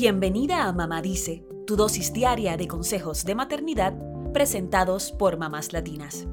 Bienvenida 0.00 0.68
a 0.68 0.72
Mamá 0.72 1.02
Dice, 1.02 1.44
tu 1.66 1.74
dosis 1.74 2.12
diaria 2.12 2.56
de 2.56 2.68
consejos 2.68 3.24
de 3.24 3.34
maternidad 3.34 3.98
presentados 4.32 5.10
por 5.10 5.38
mamás 5.38 5.72
latinas. 5.72 6.28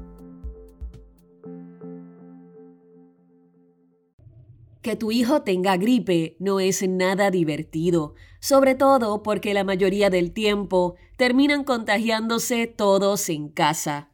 Que 4.82 4.94
tu 4.94 5.10
hijo 5.10 5.42
tenga 5.42 5.76
gripe 5.78 6.36
no 6.38 6.60
es 6.60 6.88
nada 6.88 7.32
divertido, 7.32 8.14
sobre 8.38 8.76
todo 8.76 9.24
porque 9.24 9.52
la 9.52 9.64
mayoría 9.64 10.10
del 10.10 10.30
tiempo 10.30 10.94
terminan 11.16 11.64
contagiándose 11.64 12.68
todos 12.68 13.28
en 13.28 13.48
casa. 13.48 14.12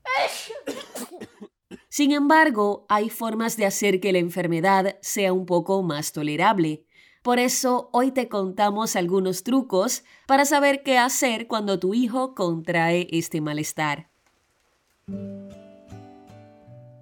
Sin 1.91 2.12
embargo, 2.12 2.87
hay 2.89 3.11
formas 3.11 3.59
de 3.59 3.66
hacer 3.66 4.00
que 4.00 4.12
la 4.12 4.19
enfermedad 4.19 4.96
sea 5.03 5.34
un 5.34 5.45
poco 5.45 5.82
más 5.82 6.12
tolerable. 6.12 6.87
Por 7.23 7.39
eso 7.39 7.89
hoy 7.93 8.11
te 8.11 8.29
contamos 8.29 8.96
algunos 8.96 9.44
trucos 9.44 10.03
para 10.26 10.44
saber 10.44 10.82
qué 10.82 10.99
hacer 10.99 11.46
cuando 11.46 11.79
tu 11.79 11.95
hijo 11.95 12.35
contrae 12.35 13.07
este 13.12 13.40
malestar. 13.40 14.11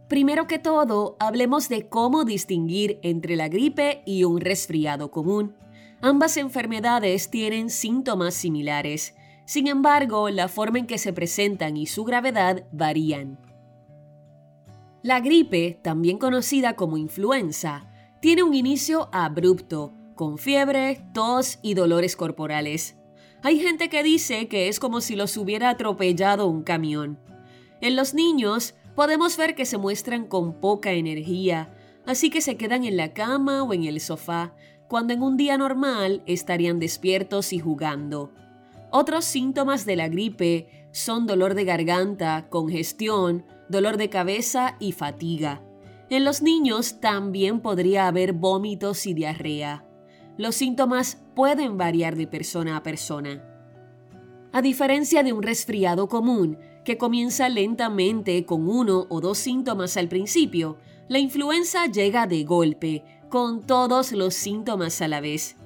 Primero 0.09 0.47
que 0.47 0.59
todo, 0.59 1.17
hablemos 1.21 1.71
de 1.71 1.89
cómo 1.89 2.25
distinguir 2.25 2.99
entre 3.03 3.35
la 3.35 3.49
gripe 3.49 4.03
y 4.05 4.25
un 4.25 4.41
resfriado 4.43 5.11
común. 5.11 5.55
Ambas 6.03 6.37
enfermedades 6.37 7.31
tienen 7.31 7.71
síntomas 7.71 8.35
similares, 8.35 9.15
sin 9.47 9.69
embargo, 9.69 10.29
la 10.29 10.49
forma 10.49 10.81
en 10.81 10.87
que 10.87 10.99
se 10.99 11.15
presentan 11.15 11.79
y 11.79 11.87
su 11.87 12.05
gravedad 12.05 12.67
varían. 12.73 13.39
La 15.03 15.21
gripe, 15.21 15.81
también 15.83 16.19
conocida 16.19 16.77
como 16.77 16.99
influenza, 16.99 17.91
tiene 18.21 18.43
un 18.43 18.53
inicio 18.53 19.09
abrupto, 19.13 19.95
con 20.21 20.37
fiebre, 20.37 21.01
tos 21.15 21.59
y 21.63 21.73
dolores 21.73 22.15
corporales. 22.15 22.95
Hay 23.43 23.59
gente 23.59 23.89
que 23.89 24.03
dice 24.03 24.49
que 24.49 24.69
es 24.69 24.79
como 24.79 25.01
si 25.01 25.17
los 25.17 25.35
hubiera 25.39 25.71
atropellado 25.71 26.47
un 26.47 26.63
camión. 26.63 27.19
En 27.81 27.97
los 27.97 28.13
niños 28.13 28.75
podemos 28.95 29.39
ver 29.39 29.55
que 29.55 29.65
se 29.65 29.79
muestran 29.79 30.27
con 30.27 30.61
poca 30.61 30.93
energía, 30.93 31.75
así 32.05 32.29
que 32.29 32.43
se 32.43 32.59
quedan 32.59 32.85
en 32.85 32.99
la 32.99 33.15
cama 33.15 33.63
o 33.63 33.73
en 33.73 33.85
el 33.85 33.99
sofá, 33.99 34.55
cuando 34.89 35.15
en 35.15 35.23
un 35.23 35.39
día 35.39 35.57
normal 35.57 36.23
estarían 36.27 36.79
despiertos 36.81 37.55
y 37.55 37.59
jugando. 37.59 38.31
Otros 38.91 39.25
síntomas 39.25 39.87
de 39.87 39.97
la 39.97 40.11
gripe 40.11 40.91
son 40.93 41.27
dolor 41.27 41.55
de 41.55 41.65
garganta, 41.65 42.51
congestión, 42.51 43.47
dolor 43.71 43.97
de 43.97 44.11
cabeza 44.11 44.77
y 44.81 44.93
fatiga. 44.93 45.63
En 46.11 46.27
los 46.27 46.43
niños 46.43 47.01
también 47.01 47.61
podría 47.61 48.07
haber 48.07 48.35
vómitos 48.35 49.07
y 49.07 49.15
diarrea. 49.15 49.87
Los 50.37 50.57
síntomas 50.57 51.23
pueden 51.35 51.77
variar 51.77 52.17
de 52.17 52.27
persona 52.27 52.77
a 52.77 52.83
persona. 52.83 53.45
A 54.53 54.63
diferencia 54.63 55.23
de 55.23 55.33
un 55.33 55.43
resfriado 55.43 56.09
común, 56.09 56.59
que 56.85 56.99
comienza 56.99 57.49
lentamente 57.49 58.45
con 58.47 58.69
uno 58.69 59.07
o 59.11 59.21
dos 59.21 59.39
síntomas 59.39 59.97
al 59.97 60.09
principio, 60.09 60.79
la 61.09 61.19
influenza 61.19 61.87
llega 61.87 62.27
de 62.27 62.45
golpe, 62.45 63.05
con 63.29 63.65
todos 63.65 64.13
los 64.13 64.35
síntomas 64.35 65.01
a 65.03 65.09
la 65.09 65.21
vez. 65.21 65.57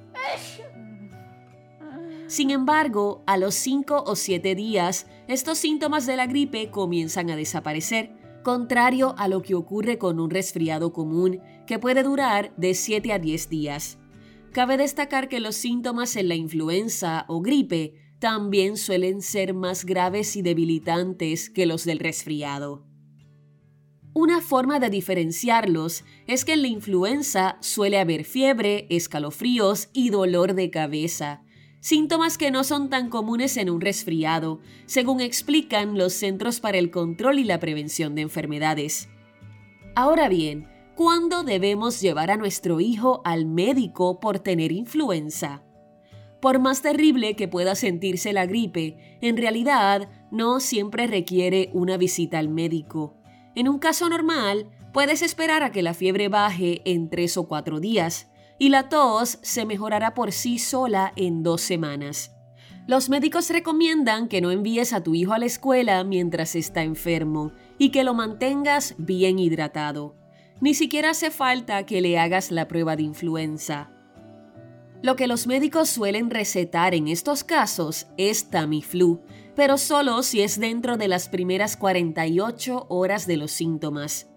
Sin 2.27 2.51
embargo, 2.51 3.23
a 3.27 3.37
los 3.37 3.55
5 3.55 4.03
o 4.05 4.15
7 4.15 4.55
días, 4.55 5.07
estos 5.27 5.57
síntomas 5.57 6.05
de 6.05 6.15
la 6.15 6.27
gripe 6.27 6.69
comienzan 6.69 7.29
a 7.29 7.35
desaparecer, 7.35 8.11
contrario 8.43 9.15
a 9.17 9.27
lo 9.27 9.41
que 9.41 9.55
ocurre 9.55 9.97
con 9.97 10.19
un 10.19 10.29
resfriado 10.29 10.91
común, 10.93 11.41
que 11.65 11.79
puede 11.79 12.03
durar 12.03 12.51
de 12.57 12.73
7 12.73 13.13
a 13.13 13.19
10 13.19 13.49
días. 13.49 13.97
Cabe 14.55 14.77
destacar 14.77 15.27
que 15.27 15.41
los 15.41 15.57
síntomas 15.57 16.15
en 16.15 16.29
la 16.29 16.35
influenza 16.35 17.25
o 17.27 17.41
gripe 17.41 17.95
también 18.19 18.77
suelen 18.77 19.21
ser 19.21 19.53
más 19.53 19.83
graves 19.83 20.37
y 20.37 20.41
debilitantes 20.41 21.49
que 21.49 21.65
los 21.65 21.83
del 21.83 21.99
resfriado. 21.99 22.85
Una 24.13 24.39
forma 24.39 24.79
de 24.79 24.89
diferenciarlos 24.89 26.05
es 26.25 26.45
que 26.45 26.53
en 26.53 26.61
la 26.61 26.69
influenza 26.69 27.57
suele 27.59 27.99
haber 27.99 28.23
fiebre, 28.23 28.87
escalofríos 28.89 29.89
y 29.91 30.09
dolor 30.09 30.53
de 30.53 30.69
cabeza, 30.69 31.43
síntomas 31.81 32.37
que 32.37 32.49
no 32.49 32.63
son 32.63 32.89
tan 32.89 33.09
comunes 33.09 33.57
en 33.57 33.69
un 33.69 33.81
resfriado, 33.81 34.61
según 34.85 35.19
explican 35.19 35.97
los 35.97 36.13
Centros 36.13 36.61
para 36.61 36.77
el 36.77 36.91
Control 36.91 37.39
y 37.39 37.43
la 37.43 37.59
Prevención 37.59 38.15
de 38.15 38.21
Enfermedades. 38.21 39.09
Ahora 39.95 40.29
bien, 40.29 40.69
¿cuándo 40.95 41.43
debemos 41.43 42.01
llevar 42.01 42.31
a 42.31 42.37
nuestro 42.37 42.79
hijo 42.79 43.21
al 43.25 43.45
médico 43.45 44.19
por 44.19 44.39
tener 44.39 44.71
influenza? 44.71 45.63
Por 46.41 46.59
más 46.59 46.81
terrible 46.81 47.35
que 47.35 47.47
pueda 47.47 47.75
sentirse 47.75 48.31
la 48.33 48.45
gripe, 48.45 49.17
en 49.21 49.37
realidad 49.37 50.09
no 50.31 50.59
siempre 50.59 51.07
requiere 51.07 51.69
una 51.73 51.97
visita 51.97 52.39
al 52.39 52.49
médico. 52.49 53.15
En 53.55 53.67
un 53.67 53.79
caso 53.79 54.09
normal, 54.09 54.69
puedes 54.93 55.21
esperar 55.21 55.63
a 55.63 55.71
que 55.71 55.81
la 55.81 55.93
fiebre 55.93 56.29
baje 56.29 56.81
en 56.85 57.09
tres 57.09 57.37
o 57.37 57.47
cuatro 57.47 57.79
días, 57.79 58.29
y 58.57 58.69
la 58.69 58.87
tos 58.87 59.39
se 59.41 59.65
mejorará 59.65 60.13
por 60.13 60.31
sí 60.31 60.59
sola 60.59 61.11
en 61.15 61.43
dos 61.43 61.61
semanas. 61.61 62.31
Los 62.87 63.09
médicos 63.09 63.49
recomiendan 63.49 64.27
que 64.27 64.39
no 64.39 64.51
envíes 64.51 64.93
a 64.93 65.01
tu 65.01 65.15
hijo 65.15 65.33
a 65.33 65.39
la 65.39 65.47
escuela 65.47 66.03
mientras 66.03 66.55
está 66.55 66.83
enfermo 66.83 67.51
y 67.79 67.89
que 67.89 68.03
lo 68.03 68.13
mantengas 68.13 68.93
bien 68.97 69.39
hidratado. 69.39 70.15
Ni 70.61 70.73
siquiera 70.73 71.09
hace 71.09 71.31
falta 71.31 71.85
que 71.85 72.01
le 72.01 72.17
hagas 72.17 72.51
la 72.51 72.67
prueba 72.67 72.95
de 72.95 73.03
influenza. 73.03 73.91
Lo 75.01 75.15
que 75.15 75.27
los 75.27 75.47
médicos 75.47 75.89
suelen 75.89 76.29
recetar 76.29 76.95
en 76.95 77.07
estos 77.07 77.43
casos 77.43 78.07
es 78.17 78.49
Tamiflu, 78.49 79.21
pero 79.55 79.77
solo 79.77 80.23
si 80.23 80.41
es 80.41 80.59
dentro 80.59 80.97
de 80.97 81.07
las 81.07 81.29
primeras 81.29 81.77
48 81.77 82.87
horas 82.89 83.27
de 83.27 83.37
los 83.37 83.51
síntomas. 83.51 84.29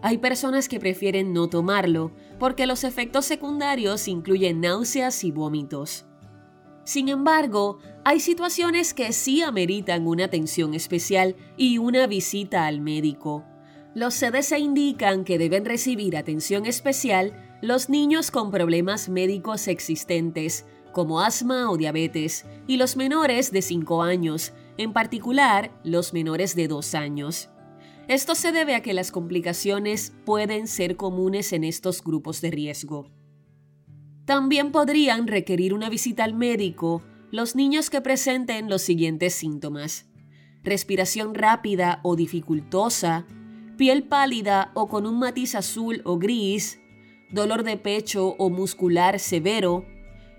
Hay 0.00 0.18
personas 0.18 0.68
que 0.68 0.80
prefieren 0.80 1.32
no 1.32 1.48
tomarlo 1.48 2.12
porque 2.38 2.66
los 2.66 2.84
efectos 2.84 3.26
secundarios 3.26 4.08
incluyen 4.08 4.60
náuseas 4.60 5.22
y 5.24 5.30
vómitos. 5.30 6.06
Sin 6.84 7.08
embargo, 7.08 7.78
hay 8.04 8.20
situaciones 8.20 8.94
que 8.94 9.12
sí 9.12 9.42
ameritan 9.42 10.06
una 10.06 10.24
atención 10.24 10.72
especial 10.72 11.36
y 11.56 11.78
una 11.78 12.06
visita 12.06 12.66
al 12.66 12.80
médico. 12.80 13.44
Los 13.98 14.14
CDC 14.14 14.60
indican 14.60 15.24
que 15.24 15.38
deben 15.38 15.64
recibir 15.64 16.16
atención 16.16 16.66
especial 16.66 17.32
los 17.60 17.88
niños 17.88 18.30
con 18.30 18.52
problemas 18.52 19.08
médicos 19.08 19.66
existentes, 19.66 20.64
como 20.92 21.20
asma 21.20 21.68
o 21.68 21.76
diabetes, 21.76 22.46
y 22.68 22.76
los 22.76 22.96
menores 22.96 23.50
de 23.50 23.60
5 23.60 24.04
años, 24.04 24.52
en 24.76 24.92
particular 24.92 25.72
los 25.82 26.12
menores 26.12 26.54
de 26.54 26.68
2 26.68 26.94
años. 26.94 27.50
Esto 28.06 28.36
se 28.36 28.52
debe 28.52 28.76
a 28.76 28.82
que 28.82 28.94
las 28.94 29.10
complicaciones 29.10 30.12
pueden 30.24 30.68
ser 30.68 30.94
comunes 30.94 31.52
en 31.52 31.64
estos 31.64 32.04
grupos 32.04 32.40
de 32.40 32.52
riesgo. 32.52 33.10
También 34.26 34.70
podrían 34.70 35.26
requerir 35.26 35.74
una 35.74 35.88
visita 35.88 36.22
al 36.22 36.34
médico 36.34 37.02
los 37.32 37.56
niños 37.56 37.90
que 37.90 38.00
presenten 38.00 38.70
los 38.70 38.82
siguientes 38.82 39.34
síntomas. 39.34 40.06
Respiración 40.62 41.34
rápida 41.34 41.98
o 42.04 42.14
dificultosa, 42.14 43.26
piel 43.78 44.02
pálida 44.02 44.72
o 44.74 44.88
con 44.88 45.06
un 45.06 45.18
matiz 45.20 45.54
azul 45.54 46.02
o 46.04 46.18
gris, 46.18 46.80
dolor 47.30 47.62
de 47.62 47.76
pecho 47.76 48.34
o 48.36 48.50
muscular 48.50 49.20
severo, 49.20 49.86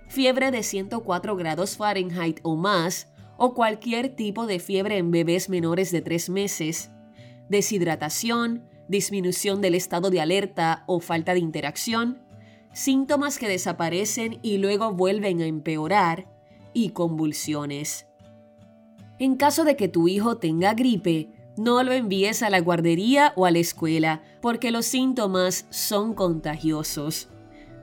fiebre 0.09 0.51
de 0.51 0.61
104 0.61 1.35
grados 1.37 1.77
Fahrenheit 1.77 2.41
o 2.43 2.57
más, 2.57 3.07
o 3.37 3.53
cualquier 3.53 4.09
tipo 4.09 4.45
de 4.45 4.59
fiebre 4.59 4.97
en 4.97 5.09
bebés 5.09 5.47
menores 5.47 5.91
de 5.91 6.01
3 6.01 6.29
meses, 6.29 6.91
deshidratación, 7.47 8.65
disminución 8.89 9.61
del 9.61 9.75
estado 9.75 10.09
de 10.09 10.19
alerta 10.19 10.83
o 10.85 10.99
falta 10.99 11.33
de 11.33 11.39
interacción, 11.39 12.21
síntomas 12.73 13.39
que 13.39 13.47
desaparecen 13.47 14.39
y 14.41 14.57
luego 14.57 14.91
vuelven 14.93 15.41
a 15.41 15.45
empeorar, 15.45 16.27
y 16.73 16.89
convulsiones. 16.89 18.05
En 19.17 19.37
caso 19.37 19.63
de 19.63 19.75
que 19.75 19.87
tu 19.87 20.07
hijo 20.07 20.37
tenga 20.37 20.73
gripe, 20.73 21.31
no 21.59 21.83
lo 21.83 21.91
envíes 21.91 22.41
a 22.41 22.49
la 22.49 22.61
guardería 22.61 23.33
o 23.35 23.45
a 23.45 23.51
la 23.51 23.59
escuela 23.59 24.23
porque 24.41 24.71
los 24.71 24.85
síntomas 24.85 25.65
son 25.69 26.13
contagiosos. 26.13 27.27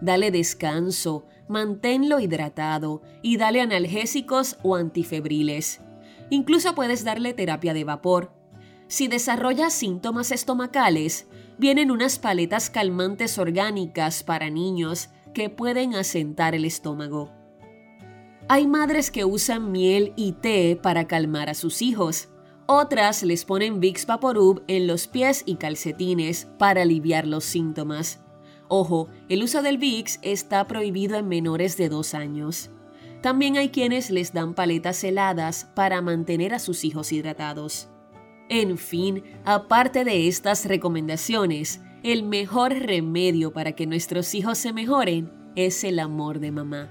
Dale 0.01 0.31
descanso, 0.31 1.27
manténlo 1.47 2.19
hidratado 2.19 3.03
y 3.21 3.37
dale 3.37 3.61
analgésicos 3.61 4.57
o 4.63 4.77
antifebriles. 4.77 5.83
Incluso 6.31 6.75
puedes 6.75 7.05
darle 7.05 7.35
terapia 7.35 7.75
de 7.75 7.85
vapor. 7.85 8.33
Si 8.89 9.09
desarrolla 9.09 9.69
síntomas 9.69 10.33
estomacales, 10.33 11.27
vienen 11.59 11.91
unas 11.91 12.19
paletas 12.19 12.71
calmantes 12.71 13.37
orgánicas 13.37 14.23
para 14.23 14.49
niños 14.49 15.11
que 15.35 15.51
pueden 15.51 15.95
asentar 15.97 16.55
el 16.55 16.65
estómago. 16.65 17.31
Hay 18.49 18.67
madres 18.67 19.11
que 19.11 19.27
usan 19.27 19.71
miel 19.71 20.15
y 20.17 20.33
té 20.33 20.81
para 20.83 21.07
calmar 21.07 21.51
a 21.51 21.55
sus 21.55 21.83
hijos. 21.83 22.31
Otras 22.69 23.23
les 23.23 23.45
ponen 23.45 23.79
Vicks 23.79 24.07
Vaporub 24.07 24.63
en 24.67 24.89
los 24.89 25.07
pies 25.07 25.45
y 25.47 25.55
calcetines 25.55 26.49
para 26.59 26.83
aliviar 26.83 27.25
los 27.25 27.45
síntomas. 27.45 28.21
Ojo, 28.67 29.09
el 29.29 29.45
uso 29.45 29.63
del 29.63 29.79
Vicks 29.79 30.19
está 30.23 30.67
prohibido 30.67 31.17
en 31.17 31.29
menores 31.29 31.77
de 31.77 31.89
2 31.89 32.15
años. 32.15 32.71
También 33.23 33.57
hay 33.57 33.69
quienes 33.69 34.11
les 34.11 34.33
dan 34.33 34.55
paletas 34.55 35.05
heladas 35.05 35.69
para 35.77 36.03
mantener 36.03 36.55
a 36.55 36.59
sus 36.59 36.85
hijos 36.85 37.13
hidratados. 37.13 37.89
En 38.49 38.79
fin, 38.79 39.23
aparte 39.45 40.05
de 40.05 40.27
estas 40.27 40.65
recomendaciones, 40.65 41.81
el 42.03 42.25
mejor 42.25 42.73
remedio 42.73 43.53
para 43.53 43.73
que 43.73 43.87
nuestros 43.87 44.35
hijos 44.35 44.59
se 44.59 44.73
mejoren 44.73 45.33
es 45.55 45.85
el 45.85 46.01
amor 46.01 46.41
de 46.41 46.51
mamá. 46.51 46.91